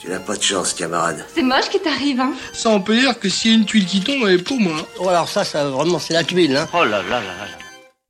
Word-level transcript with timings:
Tu 0.00 0.08
n'as 0.08 0.18
pas 0.18 0.34
de 0.34 0.42
chance, 0.42 0.72
camarade. 0.72 1.24
C'est 1.34 1.42
moche 1.42 1.68
qui 1.70 1.78
t'arrive, 1.78 2.20
hein 2.20 2.32
Ça, 2.54 2.70
on 2.70 2.80
peut 2.80 2.98
dire 2.98 3.18
que 3.18 3.28
s'il 3.28 3.50
y 3.50 3.54
a 3.54 3.58
une 3.58 3.66
tuile 3.66 3.84
qui 3.84 4.00
tombe, 4.00 4.22
elle 4.26 4.40
est 4.40 4.42
pour 4.42 4.58
moi. 4.58 4.76
Oh, 4.98 5.08
alors 5.08 5.28
ça, 5.28 5.44
ça 5.44 5.68
vraiment, 5.68 5.98
c'est 5.98 6.14
la 6.14 6.24
tuile, 6.24 6.56
hein. 6.56 6.66
Oh 6.72 6.84
là 6.84 7.02
là 7.02 7.20
là 7.20 7.20
là. 7.20 7.46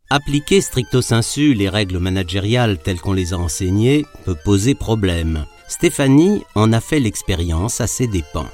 Appliquer 0.09 0.61
stricto 0.61 1.03
sensu 1.03 1.53
les 1.53 1.69
règles 1.69 1.99
managériales 1.99 2.79
telles 2.79 3.01
qu'on 3.01 3.13
les 3.13 3.33
a 3.33 3.39
enseignées 3.39 4.07
peut 4.25 4.37
poser 4.45 4.75
problème. 4.77 5.47
Stéphanie 5.67 6.43
en 6.55 6.73
a 6.73 6.81
fait 6.81 7.01
l'expérience 7.01 7.81
à 7.81 7.89
ses 7.89 8.07
dépens. 8.07 8.49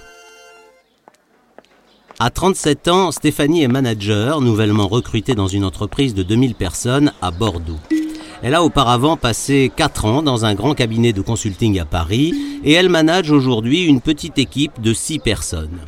À 2.19 2.31
37 2.31 2.89
ans, 2.89 3.13
Stéphanie 3.13 3.63
est 3.63 3.69
manager, 3.69 4.41
nouvellement 4.41 4.89
recrutée 4.89 5.35
dans 5.35 5.49
une 5.49 5.65
entreprise 5.65 6.15
de 6.15 6.23
2000 6.23 6.55
personnes 6.55 7.13
à 7.21 7.31
Bordeaux. 7.31 7.79
Elle 8.43 8.55
a 8.55 8.63
auparavant 8.63 9.17
passé 9.17 9.73
4 9.75 10.05
ans 10.05 10.23
dans 10.23 10.45
un 10.45 10.55
grand 10.55 10.75
cabinet 10.75 11.13
de 11.13 11.23
consulting 11.23 11.79
à 11.79 11.85
Paris 11.85 12.35
et 12.65 12.73
elle 12.73 12.89
manage 12.89 13.31
aujourd'hui 13.31 13.85
une 13.85 14.01
petite 14.01 14.39
équipe 14.39 14.81
de 14.81 14.93
6 14.93 15.21
personnes. 15.21 15.81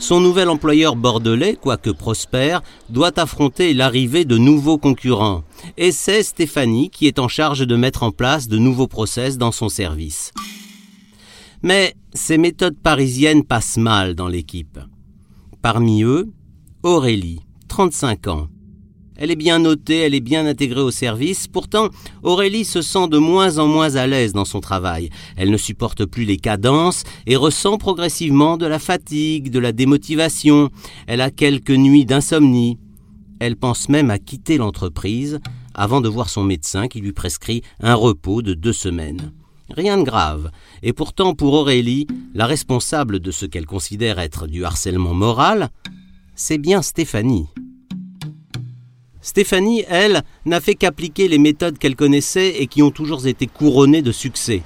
Son 0.00 0.20
nouvel 0.20 0.48
employeur 0.48 0.96
bordelais, 0.96 1.56
quoique 1.58 1.90
prospère, 1.90 2.62
doit 2.90 3.18
affronter 3.18 3.72
l'arrivée 3.74 4.24
de 4.24 4.36
nouveaux 4.36 4.76
concurrents. 4.76 5.44
Et 5.78 5.92
c'est 5.92 6.22
Stéphanie 6.22 6.90
qui 6.90 7.06
est 7.06 7.18
en 7.18 7.28
charge 7.28 7.66
de 7.66 7.76
mettre 7.76 8.02
en 8.02 8.10
place 8.10 8.48
de 8.48 8.58
nouveaux 8.58 8.88
process 8.88 9.38
dans 9.38 9.52
son 9.52 9.68
service. 9.68 10.32
Mais 11.62 11.94
ces 12.12 12.38
méthodes 12.38 12.76
parisiennes 12.76 13.44
passent 13.44 13.78
mal 13.78 14.14
dans 14.14 14.28
l'équipe. 14.28 14.78
Parmi 15.62 16.02
eux, 16.02 16.28
Aurélie, 16.82 17.40
35 17.68 18.26
ans. 18.26 18.48
Elle 19.16 19.30
est 19.30 19.36
bien 19.36 19.60
notée, 19.60 19.98
elle 19.98 20.14
est 20.14 20.20
bien 20.20 20.46
intégrée 20.46 20.80
au 20.80 20.90
service, 20.90 21.46
pourtant 21.46 21.88
Aurélie 22.22 22.64
se 22.64 22.82
sent 22.82 23.08
de 23.08 23.18
moins 23.18 23.58
en 23.58 23.66
moins 23.66 23.94
à 23.94 24.06
l'aise 24.06 24.32
dans 24.32 24.44
son 24.44 24.60
travail. 24.60 25.10
Elle 25.36 25.50
ne 25.50 25.56
supporte 25.56 26.04
plus 26.04 26.24
les 26.24 26.36
cadences 26.36 27.04
et 27.26 27.36
ressent 27.36 27.78
progressivement 27.78 28.56
de 28.56 28.66
la 28.66 28.78
fatigue, 28.78 29.50
de 29.50 29.58
la 29.60 29.72
démotivation. 29.72 30.70
Elle 31.06 31.20
a 31.20 31.30
quelques 31.30 31.70
nuits 31.70 32.06
d'insomnie. 32.06 32.78
Elle 33.38 33.56
pense 33.56 33.88
même 33.88 34.10
à 34.10 34.18
quitter 34.18 34.58
l'entreprise 34.58 35.38
avant 35.74 36.00
de 36.00 36.08
voir 36.08 36.28
son 36.28 36.42
médecin 36.42 36.88
qui 36.88 37.00
lui 37.00 37.12
prescrit 37.12 37.62
un 37.80 37.94
repos 37.94 38.42
de 38.42 38.54
deux 38.54 38.72
semaines. 38.72 39.32
Rien 39.70 39.96
de 39.96 40.02
grave. 40.02 40.50
Et 40.82 40.92
pourtant, 40.92 41.34
pour 41.34 41.54
Aurélie, 41.54 42.06
la 42.34 42.46
responsable 42.46 43.20
de 43.20 43.30
ce 43.30 43.46
qu'elle 43.46 43.66
considère 43.66 44.18
être 44.18 44.46
du 44.46 44.64
harcèlement 44.64 45.14
moral, 45.14 45.70
c'est 46.34 46.58
bien 46.58 46.82
Stéphanie. 46.82 47.46
Stéphanie, 49.24 49.86
elle, 49.88 50.22
n'a 50.44 50.60
fait 50.60 50.74
qu'appliquer 50.74 51.28
les 51.28 51.38
méthodes 51.38 51.78
qu'elle 51.78 51.96
connaissait 51.96 52.56
et 52.58 52.66
qui 52.66 52.82
ont 52.82 52.90
toujours 52.90 53.26
été 53.26 53.46
couronnées 53.46 54.02
de 54.02 54.12
succès. 54.12 54.60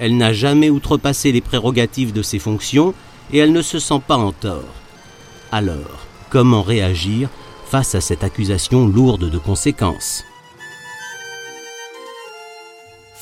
Elle 0.00 0.16
n'a 0.16 0.32
jamais 0.32 0.68
outrepassé 0.68 1.30
les 1.30 1.40
prérogatives 1.40 2.12
de 2.12 2.20
ses 2.20 2.40
fonctions 2.40 2.92
et 3.32 3.38
elle 3.38 3.52
ne 3.52 3.62
se 3.62 3.78
sent 3.78 4.00
pas 4.04 4.16
en 4.16 4.32
tort. 4.32 4.74
Alors, 5.52 6.06
comment 6.28 6.62
réagir 6.62 7.28
face 7.66 7.94
à 7.94 8.00
cette 8.00 8.24
accusation 8.24 8.88
lourde 8.88 9.30
de 9.30 9.38
conséquences? 9.38 10.24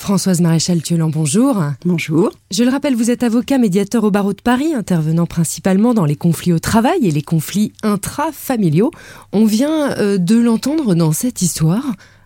Françoise 0.03 0.41
Maréchal 0.41 0.83
Thiolan, 0.83 1.11
bonjour. 1.11 1.63
Bonjour. 1.85 2.33
Je 2.51 2.65
le 2.65 2.71
rappelle, 2.71 2.97
vous 2.97 3.13
êtes 3.13 3.23
avocat 3.23 3.59
médiateur 3.59 4.03
au 4.03 4.11
barreau 4.11 4.33
de 4.33 4.43
Paris, 4.43 4.75
intervenant 4.75 5.27
principalement 5.27 5.95
dans 5.95 6.05
les 6.05 6.17
conflits 6.17 6.53
au 6.53 6.59
travail 6.59 7.07
et 7.07 7.13
les 7.13 7.23
conflits 7.23 7.73
intrafamiliaux. 7.85 8.91
On 9.33 9.45
vient 9.45 9.93
euh, 9.93 10.19
de 10.19 10.37
l'entendre 10.37 10.97
dans 10.97 11.13
cette 11.13 11.41
histoire. 11.41 11.85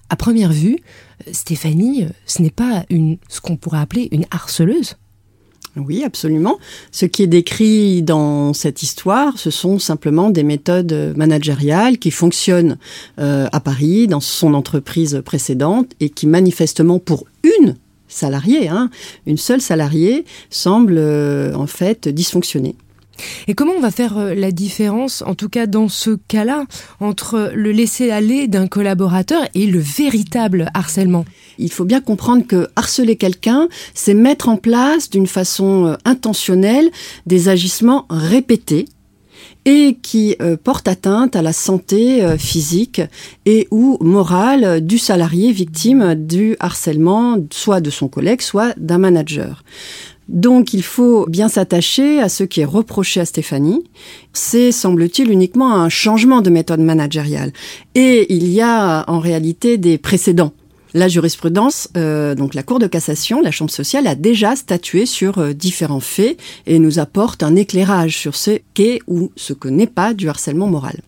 À 0.09 0.17
première 0.17 0.53
vue, 0.53 0.79
euh, 1.29 1.31
Stéphanie, 1.35 2.05
euh, 2.05 2.09
ce 2.25 2.41
n'est 2.41 2.49
pas 2.49 2.87
une, 2.89 3.19
ce 3.29 3.43
qu'on 3.43 3.59
pourrait 3.59 3.81
appeler 3.81 4.09
une 4.11 4.25
harceleuse. 4.31 4.95
Oui, 5.77 6.05
absolument. 6.05 6.59
Ce 6.91 7.05
qui 7.05 7.23
est 7.23 7.27
décrit 7.27 8.03
dans 8.03 8.55
cette 8.55 8.83
histoire, 8.83 9.39
ce 9.39 9.51
sont 9.51 9.79
simplement 9.79 10.31
des 10.31 10.43
méthodes 10.43 11.15
managériales 11.17 11.99
qui 11.99 12.11
fonctionnent 12.11 12.79
euh, 13.19 13.47
à 13.53 13.61
Paris, 13.61 14.07
dans 14.07 14.21
son 14.21 14.55
entreprise 14.55 15.23
précédente, 15.25 15.93
et 16.01 16.09
qui 16.09 16.27
manifestement, 16.27 16.99
pour 16.99 17.27
une 17.45 17.77
salariée, 18.09 18.69
hein, 18.69 18.91
une 19.27 19.37
seule 19.37 19.61
salariée, 19.61 20.25
semblent 20.49 20.97
euh, 20.97 21.55
en 21.55 21.67
fait 21.67 22.09
dysfonctionner. 22.09 22.75
Et 23.49 23.55
comment 23.55 23.73
on 23.77 23.81
va 23.81 23.91
faire 23.91 24.19
euh, 24.19 24.35
la 24.35 24.51
différence, 24.51 25.23
en 25.27 25.35
tout 25.35 25.49
cas 25.49 25.67
dans 25.67 25.89
ce 25.89 26.11
cas-là, 26.29 26.65
entre 27.01 27.51
le 27.55 27.73
laisser-aller 27.73 28.49
d'un 28.49 28.67
collaborateur 28.67 29.43
et 29.55 29.67
le 29.67 29.79
véritable 29.79 30.71
harcèlement? 30.75 31.25
Il 31.59 31.73
faut 31.73 31.85
bien 31.85 32.01
comprendre 32.01 32.47
que 32.47 32.69
harceler 32.77 33.17
quelqu'un, 33.17 33.69
c'est 33.95 34.15
mettre 34.15 34.49
en 34.49 34.57
place 34.57 35.11
d'une 35.11 35.27
façon 35.27 35.87
euh, 35.87 35.97
intentionnelle 36.05 36.91
des 37.27 37.49
agissements 37.49 38.07
répétés 38.11 38.87
et 39.65 39.99
qui 40.01 40.37
euh, 40.41 40.57
portent 40.57 40.89
atteinte 40.89 41.35
à 41.35 41.43
la 41.43 41.53
santé 41.53 42.25
physique 42.39 43.03
et 43.47 43.67
ou 43.71 43.99
morale 44.01 44.81
du 44.81 44.99
salarié 44.99 45.53
victime 45.53 46.15
du 46.15 46.57
harcèlement, 46.61 47.39
soit 47.51 47.81
de 47.81 47.91
son 47.91 48.09
collègue, 48.09 48.43
soit 48.43 48.75
d'un 48.79 48.99
manager. 48.99 49.65
Donc 50.29 50.75
il 50.75 50.83
faut 50.83 51.27
bien 51.29 51.49
s'attacher 51.49 52.21
à 52.21 52.29
ce 52.29 52.45
qui 52.45 52.61
est 52.61 52.65
reproché 52.65 53.21
à 53.21 53.25
Stéphanie. 53.25 53.85
C'est, 54.33 54.73
semble-t-il, 54.73 55.31
uniquement 55.31 55.75
un 55.75 55.89
changement 55.89 56.43
de 56.43 56.51
méthode 56.51 56.81
managériale. 56.81 57.53
Et 57.95 58.33
il 58.35 58.49
y 58.49 58.61
a 58.61 59.05
en 59.09 59.21
réalité 59.21 59.79
des 59.79 59.99
précédents. 59.99 60.53
La 60.95 61.09
jurisprudence, 61.09 61.89
euh, 61.97 62.35
donc 62.35 62.55
la 62.55 62.63
Cour 62.63 62.79
de 62.79 62.87
cassation, 62.87 63.43
la 63.43 63.51
Chambre 63.51 63.71
sociale, 63.71 64.07
a 64.07 64.15
déjà 64.15 64.57
statué 64.57 65.05
sur 65.05 65.39
euh, 65.39 65.53
différents 65.53 66.01
faits 66.01 66.39
et 66.67 66.79
nous 66.79 66.99
apporte 66.99 67.43
un 67.43 67.55
éclairage 67.55 68.17
sur 68.17 68.35
ce 68.35 68.59
qu'est 68.73 69.01
ou 69.07 69.31
ce 69.37 69.53
que 69.53 69.69
n'est 69.69 69.87
pas 69.87 70.15
du 70.15 70.29
harcèlement 70.29 70.69
moral. 70.69 71.03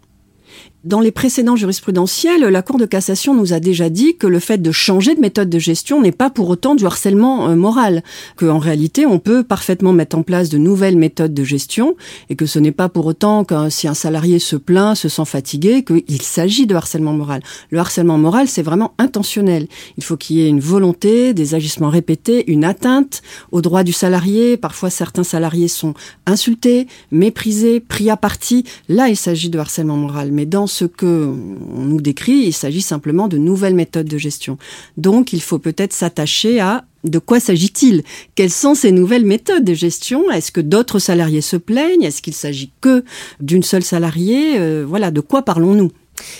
Dans 0.85 1.01
les 1.01 1.11
précédents 1.11 1.57
jurisprudentiels, 1.57 2.45
la 2.45 2.63
Cour 2.63 2.79
de 2.79 2.87
cassation 2.87 3.35
nous 3.35 3.53
a 3.53 3.59
déjà 3.59 3.91
dit 3.91 4.17
que 4.17 4.29
le 4.29 4.39
fait 4.39 4.59
de 4.59 4.71
changer 4.71 5.17
de 5.17 5.21
méthode 5.21 5.51
de 5.51 5.59
gestion 5.59 6.01
n'est 6.01 6.13
pas 6.13 6.31
pour 6.31 6.49
autant 6.49 6.77
du 6.77 6.87
harcèlement 6.87 7.49
euh, 7.49 7.57
moral, 7.57 8.05
que 8.37 8.47
en 8.47 8.61
réalité 8.61 9.05
on 9.05 9.19
peut 9.19 9.43
parfaitement 9.43 9.93
mettre 9.93 10.17
en 10.17 10.23
place 10.23 10.51
de 10.51 10.57
nouvelles 10.57 10.97
méthodes 10.97 11.35
de 11.35 11.43
gestion 11.43 11.97
et 12.31 12.37
que 12.37 12.47
ce 12.47 12.61
n'est 12.61 12.71
pas 12.71 12.89
pour 12.89 13.07
autant 13.07 13.43
que 13.43 13.69
si 13.71 13.89
un 13.89 13.95
salarié 13.95 14.39
se 14.39 14.55
plaint, 14.55 14.95
se 14.95 15.09
sent 15.09 15.25
fatigué, 15.25 15.83
qu'il 15.83 16.23
s'agit 16.23 16.69
de 16.69 16.77
harcèlement 16.77 17.13
moral. 17.13 17.43
Le 17.71 17.81
harcèlement 17.81 18.17
moral, 18.17 18.47
c'est 18.47 18.63
vraiment 18.63 18.95
intentionnel. 18.99 19.67
Il 19.97 20.05
faut 20.05 20.17
qu'il 20.17 20.37
y 20.37 20.43
ait 20.43 20.49
une 20.49 20.61
volonté, 20.61 21.35
des 21.35 21.57
agissements 21.57 21.91
répétés, 21.91 22.49
une 22.53 22.65
atteinte 22.65 23.23
aux 23.51 23.63
droits 23.63 23.83
du 23.83 23.93
salarié. 23.93 24.57
Parfois, 24.57 24.91
certains 24.91 25.25
salariés 25.25 25.67
sont 25.67 25.95
insultés, 26.25 26.87
méprisés, 27.11 27.81
pris 27.81 28.11
à 28.11 28.17
partie. 28.17 28.63
Là, 28.89 29.09
il 29.09 29.17
s'agit 29.17 29.51
de 29.51 29.59
harcèlement 29.59 29.97
moral. 29.97 30.31
Mais 30.31 30.47
dans 30.47 30.68
ce 30.69 30.85
que 30.85 31.35
on 31.75 31.85
nous 31.85 32.01
décrit, 32.01 32.45
il 32.47 32.53
s'agit 32.53 32.83
simplement 32.83 33.29
de 33.29 33.39
nouvelles 33.39 33.75
méthodes 33.75 34.07
de 34.09 34.19
gestion. 34.19 34.59
Donc, 34.97 35.33
il 35.33 35.43
faut 35.43 35.59
peut-être 35.59 35.93
s'attacher 35.93 36.61
à 36.61 36.85
de 37.05 37.19
quoi 37.19 37.41
s'agit-il? 37.41 38.03
Quelles 38.35 38.51
sont 38.51 38.75
ces 38.75 38.93
nouvelles 38.93 39.25
méthodes 39.25 39.65
de 39.65 39.75
gestion? 39.75 40.31
Est-ce 40.31 40.53
que 40.53 40.61
d'autres 40.61 40.99
salariés 40.99 41.41
se 41.41 41.57
plaignent? 41.57 42.03
Est-ce 42.03 42.23
qu'il 42.23 42.35
s'agit 42.35 42.73
que 42.81 43.05
d'une 43.41 43.63
seule 43.63 43.85
salariée? 43.85 44.59
Euh, 44.59 44.85
Voilà, 44.87 45.11
de 45.11 45.21
quoi 45.21 45.43
parlons-nous? 45.43 45.91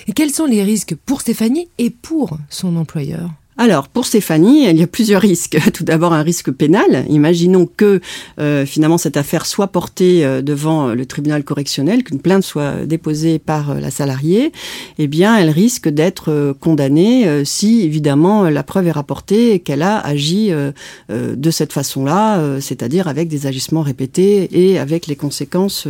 Et 0.07 0.13
quels 0.13 0.31
sont 0.31 0.47
les 0.47 0.63
risques 0.63 0.95
pour 1.07 1.21
Stéphanie 1.21 1.69
et 1.79 1.91
pour 1.91 2.37
son 2.51 2.77
employeur? 2.77 3.31
Alors, 3.61 3.89
pour 3.89 4.07
Stéphanie, 4.07 4.71
il 4.71 4.79
y 4.79 4.83
a 4.85 4.87
plusieurs 4.87 5.21
risques. 5.21 5.59
Tout 5.75 5.83
d'abord, 5.83 6.13
un 6.13 6.23
risque 6.23 6.53
pénal. 6.53 7.05
Imaginons 7.09 7.67
que 7.67 8.01
euh, 8.39 8.65
finalement 8.65 8.99
cette 8.99 9.17
affaire 9.17 9.47
soit 9.47 9.67
portée 9.67 10.25
euh, 10.25 10.43
devant 10.43 10.95
le 10.95 11.07
tribunal 11.07 11.43
correctionnel, 11.43 12.05
qu'une 12.05 12.21
plainte 12.21 12.45
soit 12.45 12.87
déposée 12.87 13.41
par 13.41 13.73
euh, 13.73 13.81
la 13.81 13.91
salariée. 13.91 14.53
Eh 14.99 15.09
bien, 15.09 15.37
elle 15.37 15.51
risque 15.51 15.89
d'être 15.89 16.31
euh, 16.31 16.55
condamnée 16.55 17.27
euh, 17.27 17.45
si, 17.45 17.83
évidemment, 17.83 18.49
la 18.49 18.63
preuve 18.63 18.87
est 18.87 18.93
rapportée 18.93 19.59
qu'elle 19.59 19.83
a 19.83 19.99
agi 19.99 20.53
euh, 20.53 20.71
de 21.09 21.51
cette 21.51 21.73
façon-là, 21.73 22.61
c'est-à-dire 22.61 23.09
avec 23.09 23.29
des 23.29 23.47
agissements 23.47 23.83
répétés 23.83 24.49
et 24.53 24.79
avec 24.79 25.09
les 25.09 25.17
conséquences, 25.17 25.89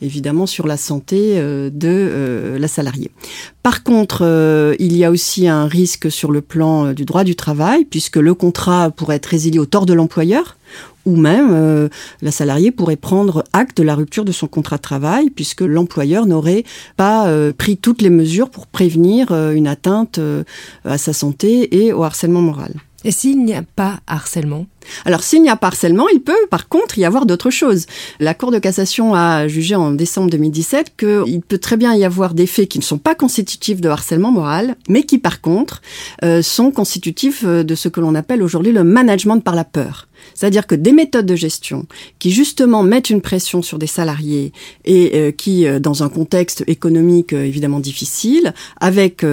évidemment, 0.00 0.46
sur 0.46 0.66
la 0.66 0.76
santé 0.76 1.40
de 1.40 2.56
la 2.58 2.68
salariée. 2.68 3.10
Par 3.62 3.82
contre, 3.82 4.74
il 4.78 4.96
y 4.96 5.04
a 5.04 5.10
aussi 5.10 5.46
un 5.46 5.66
risque 5.66 6.10
sur 6.10 6.32
le 6.32 6.40
plan 6.40 6.92
du 6.92 7.02
du 7.02 7.06
droit 7.06 7.24
du 7.24 7.34
travail, 7.34 7.84
puisque 7.84 8.16
le 8.16 8.32
contrat 8.32 8.90
pourrait 8.90 9.16
être 9.16 9.26
résilié 9.26 9.58
au 9.58 9.66
tort 9.66 9.86
de 9.86 9.92
l'employeur, 9.92 10.56
ou 11.04 11.16
même 11.16 11.50
euh, 11.52 11.88
la 12.20 12.30
salariée 12.30 12.70
pourrait 12.70 12.94
prendre 12.94 13.42
acte 13.52 13.78
de 13.78 13.82
la 13.82 13.96
rupture 13.96 14.24
de 14.24 14.30
son 14.30 14.46
contrat 14.46 14.76
de 14.76 14.82
travail, 14.82 15.30
puisque 15.30 15.62
l'employeur 15.62 16.26
n'aurait 16.26 16.62
pas 16.96 17.26
euh, 17.26 17.52
pris 17.52 17.76
toutes 17.76 18.02
les 18.02 18.10
mesures 18.10 18.50
pour 18.50 18.68
prévenir 18.68 19.32
euh, 19.32 19.50
une 19.50 19.66
atteinte 19.66 20.20
à 20.84 20.96
sa 20.96 21.12
santé 21.12 21.84
et 21.84 21.92
au 21.92 22.04
harcèlement 22.04 22.40
moral. 22.40 22.74
Et 23.04 23.10
s'il 23.10 23.44
n'y 23.44 23.54
a 23.54 23.62
pas 23.62 23.98
harcèlement 24.06 24.66
alors 25.04 25.22
s'il 25.22 25.42
n'y 25.42 25.50
a 25.50 25.56
pas 25.56 25.68
harcèlement, 25.68 26.08
il 26.08 26.20
peut 26.20 26.32
par 26.50 26.68
contre 26.68 26.98
y 26.98 27.04
avoir 27.04 27.26
d'autres 27.26 27.50
choses. 27.50 27.86
La 28.20 28.34
Cour 28.34 28.50
de 28.50 28.58
cassation 28.58 29.14
a 29.14 29.48
jugé 29.48 29.74
en 29.74 29.90
décembre 29.90 30.30
2017 30.30 30.94
qu'il 30.96 31.40
peut 31.40 31.58
très 31.58 31.76
bien 31.76 31.94
y 31.94 32.04
avoir 32.04 32.34
des 32.34 32.46
faits 32.46 32.68
qui 32.68 32.78
ne 32.78 32.84
sont 32.84 32.98
pas 32.98 33.14
constitutifs 33.14 33.80
de 33.80 33.88
harcèlement 33.88 34.32
moral, 34.32 34.76
mais 34.88 35.02
qui 35.02 35.18
par 35.18 35.40
contre 35.40 35.82
euh, 36.24 36.42
sont 36.42 36.70
constitutifs 36.70 37.44
euh, 37.44 37.62
de 37.62 37.74
ce 37.74 37.88
que 37.88 38.00
l'on 38.00 38.14
appelle 38.14 38.42
aujourd'hui 38.42 38.72
le 38.72 38.84
management 38.84 39.40
par 39.40 39.54
la 39.54 39.64
peur. 39.64 40.08
C'est-à-dire 40.34 40.68
que 40.68 40.76
des 40.76 40.92
méthodes 40.92 41.26
de 41.26 41.34
gestion 41.34 41.86
qui 42.20 42.30
justement 42.30 42.84
mettent 42.84 43.10
une 43.10 43.20
pression 43.20 43.60
sur 43.60 43.78
des 43.78 43.88
salariés 43.88 44.52
et 44.84 45.10
euh, 45.14 45.32
qui, 45.32 45.66
dans 45.80 46.04
un 46.04 46.08
contexte 46.08 46.62
économique 46.68 47.32
évidemment 47.32 47.80
difficile, 47.80 48.54
avec 48.80 49.24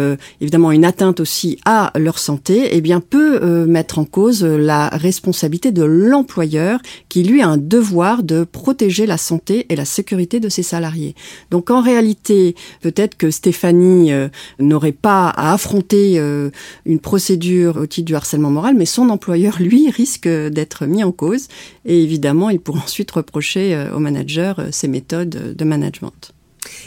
évidemment 0.41 0.71
une 0.71 0.85
atteinte 0.85 1.19
aussi 1.19 1.59
à 1.65 1.91
leur 1.95 2.17
santé, 2.17 2.69
eh 2.71 2.81
bien 2.81 3.01
peut 3.01 3.65
mettre 3.65 3.99
en 3.99 4.05
cause 4.05 4.43
la 4.43 4.89
responsabilité 4.89 5.38
responsabilité 5.39 5.71
de 5.71 5.83
l'employeur 5.83 6.81
qui 7.07 7.23
lui 7.23 7.41
a 7.41 7.47
un 7.47 7.57
devoir 7.57 8.23
de 8.23 8.43
protéger 8.43 9.05
la 9.05 9.17
santé 9.17 9.65
et 9.69 9.75
la 9.77 9.85
sécurité 9.85 10.41
de 10.41 10.49
ses 10.49 10.63
salariés. 10.63 11.15
Donc 11.49 11.71
en 11.71 11.81
réalité, 11.81 12.55
peut-être 12.81 13.15
que 13.15 13.31
Stéphanie 13.31 14.11
euh, 14.11 14.27
n'aurait 14.59 14.91
pas 14.91 15.29
à 15.29 15.53
affronter 15.53 16.19
euh, 16.19 16.49
une 16.85 16.99
procédure 16.99 17.77
au 17.77 17.85
titre 17.85 18.07
du 18.07 18.15
harcèlement 18.15 18.51
moral, 18.51 18.75
mais 18.75 18.85
son 18.85 19.09
employeur, 19.09 19.57
lui, 19.61 19.89
risque 19.89 20.27
d'être 20.27 20.85
mis 20.85 21.05
en 21.05 21.13
cause 21.13 21.47
et 21.85 22.03
évidemment, 22.03 22.49
il 22.49 22.59
pourra 22.59 22.81
ensuite 22.83 23.11
reprocher 23.11 23.73
euh, 23.73 23.95
au 23.95 23.99
manager 23.99 24.61
ses 24.71 24.89
méthodes 24.89 25.55
de 25.55 25.63
management. 25.63 26.33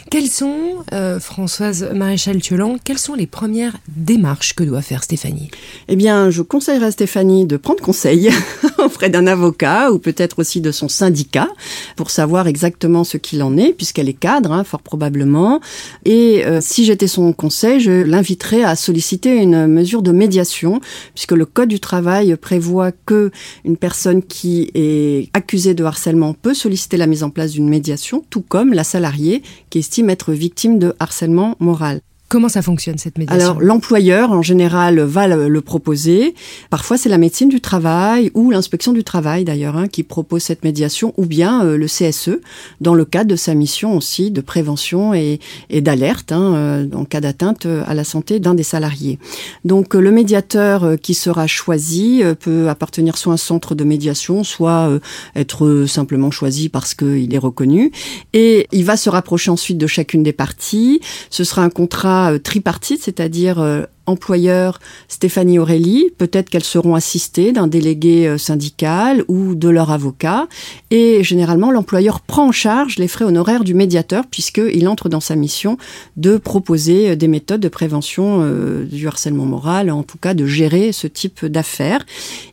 Quelles 0.09 0.27
sont, 0.27 0.83
euh, 0.93 1.19
Françoise 1.19 1.89
Maréchal-Thiolan, 1.93 2.77
quelles 2.83 2.99
sont 2.99 3.15
les 3.15 3.25
premières 3.25 3.77
démarches 3.87 4.53
que 4.53 4.63
doit 4.63 4.81
faire 4.81 5.03
Stéphanie? 5.03 5.49
Eh 5.87 5.95
bien, 5.95 6.29
je 6.29 6.41
conseillerais 6.41 6.87
à 6.87 6.91
Stéphanie 6.91 7.45
de 7.45 7.57
prendre 7.57 7.81
conseil 7.81 8.29
auprès 8.77 9.09
d'un 9.09 9.25
avocat 9.25 9.91
ou 9.91 9.99
peut-être 9.99 10.39
aussi 10.39 10.61
de 10.61 10.71
son 10.71 10.87
syndicat 10.87 11.47
pour 11.95 12.11
savoir 12.11 12.47
exactement 12.47 13.03
ce 13.03 13.17
qu'il 13.17 13.41
en 13.41 13.57
est, 13.57 13.73
puisqu'elle 13.73 14.09
est 14.09 14.13
cadre, 14.13 14.51
hein, 14.51 14.63
fort 14.63 14.81
probablement. 14.81 15.61
Et 16.05 16.45
euh, 16.45 16.59
si 16.61 16.85
j'étais 16.85 17.07
son 17.07 17.33
conseil, 17.33 17.79
je 17.79 17.91
l'inviterais 17.91 18.63
à 18.63 18.75
solliciter 18.75 19.37
une 19.37 19.67
mesure 19.67 20.01
de 20.01 20.11
médiation, 20.11 20.79
puisque 21.15 21.31
le 21.31 21.45
Code 21.45 21.69
du 21.69 21.79
travail 21.79 22.35
prévoit 22.35 22.91
que 22.91 23.31
une 23.65 23.77
personne 23.77 24.21
qui 24.21 24.69
est 24.73 25.29
accusée 25.33 25.73
de 25.73 25.83
harcèlement 25.83 26.33
peut 26.33 26.53
solliciter 26.53 26.97
la 26.97 27.07
mise 27.07 27.23
en 27.23 27.29
place 27.29 27.51
d'une 27.51 27.69
médiation, 27.69 28.23
tout 28.29 28.41
comme 28.41 28.73
la 28.73 28.83
salariée 28.83 29.41
qui 29.73 29.79
estime 29.79 30.11
être 30.11 30.33
victime 30.33 30.77
de 30.77 30.95
harcèlement 30.99 31.55
moral. 31.59 32.01
Comment 32.29 32.49
ça 32.49 32.63
fonctionne 32.63 32.97
cette 32.97 33.19
médiation? 33.19 33.51
Alors 33.51 33.61
l'employeur 33.61 34.31
en 34.31 34.41
général 34.41 34.99
va 34.99 35.27
le, 35.27 35.61
proposer. 35.61 36.33
Parfois 36.71 36.97
c'est 36.97 37.09
la 37.09 37.19
médecine 37.19 37.47
du 37.47 37.61
travail 37.61 38.31
ou 38.33 38.49
l'inspection 38.49 38.91
du 38.91 39.03
travail 39.03 39.43
d'ailleurs 39.43 39.77
hein, 39.77 39.87
qui 39.87 40.01
propose 40.01 40.41
cette 40.41 40.63
médiation 40.63 41.13
ou 41.17 41.25
bien 41.25 41.63
euh, 41.63 41.77
le 41.77 41.85
CSE 41.85 42.39
dans 42.81 42.95
le 42.95 43.05
cadre 43.05 43.29
de 43.29 43.35
sa 43.35 43.53
mission 43.53 43.95
aussi 43.95 44.31
de 44.31 44.41
prévention 44.41 45.13
et, 45.13 45.39
d'alerte 45.69 46.31
hein, 46.31 46.55
euh, 46.55 46.87
en 46.93 47.05
cas 47.05 47.21
d'atteinte 47.21 47.67
à 47.67 47.93
la 47.93 48.03
santé 48.03 48.39
d'un 48.39 48.55
des 48.55 48.63
salariés. 48.63 49.19
Donc 49.63 49.93
le 49.93 50.11
médiateur 50.11 50.83
euh, 50.83 50.95
qui 50.95 51.13
sera 51.13 51.45
choisi 51.45 52.23
peut 52.39 52.67
appartenir 52.67 53.17
soit 53.17 53.33
à 53.33 53.35
un 53.35 53.37
centre 53.37 53.75
de 53.75 53.83
médiation, 53.83 54.43
soit 54.43 54.99
être 55.35 55.85
simplement 55.87 56.31
choisi 56.31 56.69
parce 56.69 56.95
qu'il 56.95 57.33
est 57.33 57.37
reconnu 57.37 57.91
et 58.33 58.67
il 58.71 58.85
va 58.85 58.97
se 58.97 59.09
rapprocher 59.09 59.51
ensuite 59.51 59.77
de 59.77 59.87
chacune 59.87 60.23
des 60.23 60.33
parties. 60.33 60.99
Ce 61.29 61.43
sera 61.43 61.63
un 61.63 61.69
contrat 61.69 62.22
euh, 62.22 62.22
tripartite, 62.39 63.01
c'est-à-dire 63.03 63.59
euh, 63.59 63.83
employeur 64.05 64.79
Stéphanie 65.07 65.59
Aurélie, 65.59 66.11
peut-être 66.17 66.49
qu'elles 66.49 66.63
seront 66.63 66.95
assistées 66.95 67.51
d'un 67.51 67.67
délégué 67.67 68.27
euh, 68.27 68.37
syndical 68.37 69.23
ou 69.27 69.55
de 69.55 69.69
leur 69.69 69.91
avocat. 69.91 70.47
Et 70.91 71.23
généralement, 71.23 71.71
l'employeur 71.71 72.19
prend 72.19 72.47
en 72.47 72.51
charge 72.51 72.97
les 72.97 73.07
frais 73.07 73.25
honoraires 73.25 73.63
du 73.63 73.73
médiateur 73.73 74.25
puisqu'il 74.29 74.87
entre 74.87 75.09
dans 75.09 75.19
sa 75.19 75.35
mission 75.35 75.77
de 76.17 76.37
proposer 76.37 77.11
euh, 77.11 77.15
des 77.15 77.27
méthodes 77.27 77.61
de 77.61 77.69
prévention 77.69 78.39
euh, 78.41 78.83
du 78.83 79.07
harcèlement 79.07 79.45
moral, 79.45 79.89
en 79.89 80.03
tout 80.03 80.17
cas 80.17 80.33
de 80.33 80.45
gérer 80.45 80.91
ce 80.91 81.07
type 81.07 81.45
d'affaires. 81.45 82.05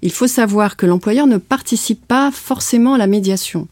Il 0.03 0.13
faut 0.13 0.29
savoir 0.29 0.77
que 0.77 0.87
l'employeur 0.87 1.27
ne 1.27 1.37
participe 1.39 2.07
pas 2.07 2.31
forcément 2.31 2.95
à 2.95 2.99
la 2.99 3.07
médiation. 3.07 3.69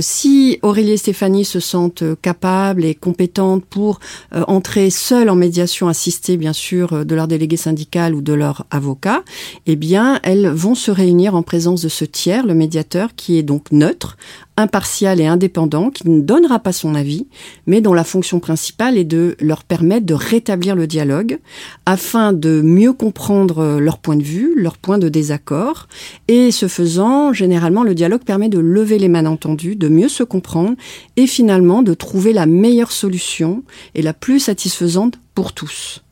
si 0.00 0.58
Aurélie 0.62 0.92
et 0.92 0.96
Stéphanie 0.96 1.44
se 1.44 1.60
sentent 1.60 2.04
capables 2.20 2.84
et 2.84 2.94
compétentes 2.94 3.64
pour 3.64 4.00
entrer 4.32 4.90
seules 4.90 5.28
en 5.28 5.34
médiation 5.34 5.88
assistée, 5.88 6.36
bien 6.36 6.52
sûr, 6.52 7.04
de 7.12 7.16
leur 7.16 7.28
délégué 7.28 7.58
syndical 7.58 8.14
ou 8.14 8.22
de 8.22 8.32
leur 8.32 8.64
avocat, 8.70 9.22
eh 9.66 9.76
bien, 9.76 10.18
elles 10.22 10.48
vont 10.48 10.74
se 10.74 10.90
réunir 10.90 11.34
en 11.34 11.42
présence 11.42 11.82
de 11.82 11.90
ce 11.90 12.06
tiers, 12.06 12.46
le 12.46 12.54
médiateur, 12.54 13.14
qui 13.14 13.36
est 13.36 13.42
donc 13.42 13.70
neutre, 13.70 14.16
impartial 14.56 15.20
et 15.20 15.26
indépendant, 15.26 15.90
qui 15.90 16.08
ne 16.08 16.22
donnera 16.22 16.58
pas 16.58 16.72
son 16.72 16.94
avis, 16.94 17.26
mais 17.66 17.82
dont 17.82 17.92
la 17.92 18.04
fonction 18.04 18.40
principale 18.40 18.96
est 18.96 19.04
de 19.04 19.36
leur 19.40 19.62
permettre 19.64 20.06
de 20.06 20.14
rétablir 20.14 20.74
le 20.74 20.86
dialogue 20.86 21.38
afin 21.84 22.32
de 22.32 22.62
mieux 22.62 22.94
comprendre 22.94 23.78
leur 23.78 23.98
point 23.98 24.16
de 24.16 24.22
vue, 24.22 24.54
leur 24.56 24.78
point 24.78 24.98
de 24.98 25.10
désaccord. 25.10 25.88
Et 26.28 26.50
ce 26.50 26.66
faisant, 26.66 27.34
généralement, 27.34 27.82
le 27.82 27.94
dialogue 27.94 28.24
permet 28.24 28.48
de 28.48 28.58
lever 28.58 28.98
les 28.98 29.08
malentendus, 29.08 29.76
de 29.76 29.88
mieux 29.88 30.08
se 30.08 30.22
comprendre 30.22 30.76
et 31.16 31.26
finalement 31.26 31.82
de 31.82 31.92
trouver 31.92 32.32
la 32.32 32.46
meilleure 32.46 32.92
solution 32.92 33.64
et 33.94 34.00
la 34.00 34.14
plus 34.14 34.40
satisfaisante 34.40 35.18
pour 35.34 35.52
tous. 35.52 36.02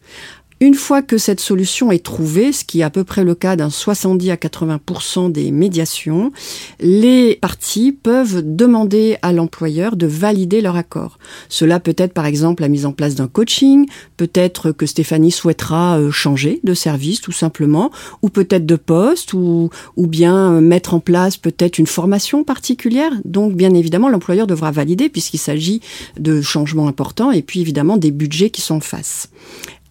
Une 0.62 0.74
fois 0.74 1.00
que 1.00 1.16
cette 1.16 1.40
solution 1.40 1.90
est 1.90 2.04
trouvée, 2.04 2.52
ce 2.52 2.66
qui 2.66 2.80
est 2.80 2.82
à 2.82 2.90
peu 2.90 3.02
près 3.02 3.24
le 3.24 3.34
cas 3.34 3.56
d'un 3.56 3.70
70 3.70 4.30
à 4.30 4.34
80% 4.34 5.32
des 5.32 5.52
médiations, 5.52 6.32
les 6.80 7.36
parties 7.36 7.92
peuvent 7.92 8.42
demander 8.44 9.16
à 9.22 9.32
l'employeur 9.32 9.96
de 9.96 10.06
valider 10.06 10.60
leur 10.60 10.76
accord. 10.76 11.18
Cela 11.48 11.80
peut 11.80 11.94
être 11.96 12.12
par 12.12 12.26
exemple 12.26 12.60
la 12.60 12.68
mise 12.68 12.84
en 12.84 12.92
place 12.92 13.14
d'un 13.14 13.26
coaching, 13.26 13.86
peut-être 14.18 14.70
que 14.70 14.84
Stéphanie 14.84 15.30
souhaitera 15.30 15.98
euh, 15.98 16.10
changer 16.10 16.60
de 16.62 16.74
service 16.74 17.22
tout 17.22 17.32
simplement, 17.32 17.90
ou 18.20 18.28
peut-être 18.28 18.66
de 18.66 18.76
poste, 18.76 19.32
ou, 19.32 19.70
ou 19.96 20.06
bien 20.06 20.52
euh, 20.52 20.60
mettre 20.60 20.92
en 20.92 21.00
place 21.00 21.38
peut-être 21.38 21.78
une 21.78 21.86
formation 21.86 22.44
particulière. 22.44 23.12
Donc 23.24 23.54
bien 23.54 23.72
évidemment, 23.72 24.10
l'employeur 24.10 24.46
devra 24.46 24.72
valider 24.72 25.08
puisqu'il 25.08 25.38
s'agit 25.38 25.80
de 26.18 26.42
changements 26.42 26.86
importants 26.86 27.32
et 27.32 27.40
puis 27.40 27.62
évidemment 27.62 27.96
des 27.96 28.10
budgets 28.10 28.50
qui 28.50 28.60
sont 28.60 28.74
en 28.74 28.80
face. 28.80 29.30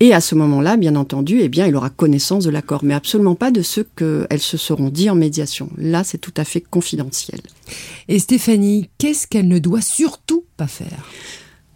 Et 0.02 0.14
à 0.14 0.22
ce 0.22 0.34
moment-là, 0.36 0.78
bien 0.78 0.96
entendu, 0.96 1.40
eh 1.42 1.50
bien, 1.50 1.68
il 1.68 1.76
aura 1.76 1.90
connaissance 1.90 2.46
de 2.46 2.50
l'accord, 2.50 2.84
mais 2.84 2.94
absolument 2.94 3.36
pas 3.36 3.52
de 3.52 3.62
ce 3.62 3.82
qu'elles 3.82 4.40
se 4.40 4.56
seront 4.56 4.90
dit 4.90 5.10
en 5.10 5.16
médiation. 5.16 5.70
Là, 5.78 6.06
c'est 6.06 6.18
tout 6.18 6.34
à 6.38 6.46
fait 6.46 6.62
confidentiel. 6.62 7.42
Et 8.08 8.18
Stéphanie, 8.20 8.90
qu'est-ce 8.98 9.28
qu'elle 9.28 9.50
ne 9.50 9.60
doit 9.60 9.82
surtout 9.82 10.46
pas 10.56 10.68
faire? 10.68 11.06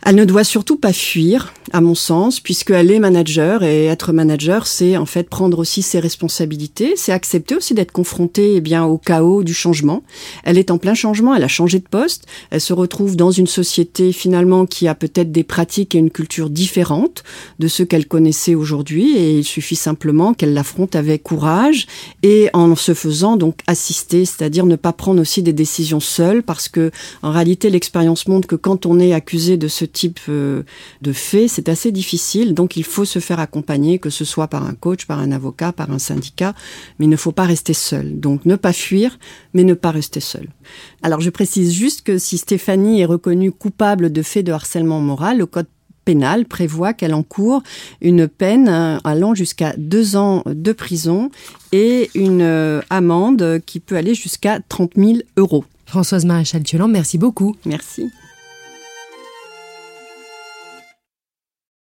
Elle 0.05 0.15
ne 0.15 0.25
doit 0.25 0.43
surtout 0.43 0.75
pas 0.75 0.91
fuir, 0.91 1.53
à 1.72 1.79
mon 1.79 1.95
sens, 1.95 2.39
puisqu'elle 2.39 2.91
est 2.91 3.00
manager 3.00 3.63
et 3.63 3.86
être 3.86 4.12
manager, 4.12 4.67
c'est 4.67 4.98
en 4.98 5.05
fait 5.05 5.29
prendre 5.29 5.60
aussi 5.60 5.81
ses 5.81 6.00
responsabilités, 6.00 6.93
c'est 6.98 7.13
accepter 7.13 7.55
aussi 7.55 7.74
d'être 7.74 7.91
confrontée 7.91 8.55
eh 8.55 8.62
bien 8.62 8.83
au 8.83 8.98
chaos 8.98 9.43
du 9.43 9.53
changement. 9.53 10.03
Elle 10.43 10.57
est 10.57 10.72
en 10.72 10.77
plein 10.77 10.93
changement, 10.93 11.33
elle 11.33 11.43
a 11.43 11.48
changé 11.48 11.79
de 11.79 11.88
poste, 11.88 12.25
elle 12.51 12.60
se 12.60 12.74
retrouve 12.74 13.15
dans 13.15 13.31
une 13.31 13.48
société 13.48 14.12
finalement 14.12 14.65
qui 14.65 14.88
a 14.88 14.95
peut-être 14.95 15.31
des 15.31 15.43
pratiques 15.43 15.95
et 15.95 16.00
une 16.00 16.12
culture 16.12 16.50
différentes 16.50 17.24
de 17.60 17.67
ce 17.67 17.83
qu'elle 17.83 18.07
connaissait 18.07 18.55
aujourd'hui. 18.55 19.15
Et 19.15 19.39
il 19.39 19.45
suffit 19.45 19.77
simplement 19.77 20.33
qu'elle 20.33 20.53
l'affronte 20.53 20.95
avec 20.95 21.24
courage 21.24 21.88
et 22.24 22.50
en 22.53 22.75
se 22.75 22.93
faisant 22.93 23.38
donc 23.38 23.60
assister, 23.67 24.25
c'est-à-dire 24.25 24.65
ne 24.65 24.75
pas 24.75 24.93
prendre 24.93 25.22
aussi 25.22 25.41
des 25.43 25.53
décisions 25.53 26.01
seule 26.01 26.43
parce 26.43 26.67
que 26.67 26.91
en 27.22 27.31
réalité 27.31 27.69
l'expérience 27.69 28.27
montre 28.27 28.48
que 28.48 28.55
quand 28.55 28.86
on 28.86 29.00
est 29.00 29.13
accusé 29.13 29.55
de 29.55 29.67
ce 29.67 29.86
type 29.93 30.19
euh, 30.27 30.63
de 31.01 31.13
fait, 31.13 31.47
c'est 31.47 31.69
assez 31.69 31.91
difficile. 31.91 32.53
Donc 32.53 32.75
il 32.75 32.83
faut 32.83 33.05
se 33.05 33.19
faire 33.19 33.39
accompagner, 33.39 34.00
que 34.00 34.09
ce 34.09 34.25
soit 34.25 34.47
par 34.47 34.65
un 34.65 34.73
coach, 34.73 35.05
par 35.05 35.19
un 35.19 35.31
avocat, 35.31 35.71
par 35.71 35.91
un 35.91 36.00
syndicat, 36.00 36.53
mais 37.00 37.05
il 37.05 37.09
ne 37.09 37.15
faut 37.15 37.31
pas 37.31 37.45
rester 37.45 37.73
seul. 37.73 38.19
Donc 38.19 38.45
ne 38.45 38.55
pas 38.55 38.73
fuir, 38.73 39.17
mais 39.53 39.63
ne 39.63 39.73
pas 39.73 39.91
rester 39.91 40.19
seul. 40.19 40.50
Alors 41.01 41.21
je 41.21 41.29
précise 41.29 41.71
juste 41.71 42.01
que 42.01 42.17
si 42.17 42.38
Stéphanie 42.38 43.01
est 43.01 43.05
reconnue 43.05 43.51
coupable 43.51 44.12
de 44.12 44.21
faits 44.21 44.45
de 44.45 44.51
harcèlement 44.51 45.00
moral, 45.00 45.38
le 45.38 45.45
code 45.45 45.67
pénal 46.03 46.45
prévoit 46.45 46.93
qu'elle 46.93 47.13
encourt 47.13 47.63
une 48.01 48.27
peine 48.27 48.67
euh, 48.67 48.97
allant 49.03 49.33
jusqu'à 49.35 49.73
deux 49.77 50.15
ans 50.15 50.43
de 50.45 50.71
prison 50.71 51.31
et 51.71 52.09
une 52.15 52.41
euh, 52.41 52.81
amende 52.89 53.62
qui 53.65 53.79
peut 53.79 53.95
aller 53.95 54.13
jusqu'à 54.13 54.59
30 54.67 54.91
000 54.95 55.13
euros. 55.38 55.63
Françoise 55.85 56.25
Maréchal-Thiolan, 56.25 56.88
merci 56.88 57.17
beaucoup. 57.17 57.55
Merci. 57.65 58.09